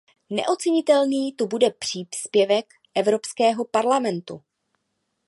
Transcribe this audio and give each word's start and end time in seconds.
Neocenitelný 0.29 1.33
tu 1.33 1.47
bude 1.47 1.69
příspěvek 1.71 2.65
Evropského 2.95 3.65
parlamentu. 3.65 4.41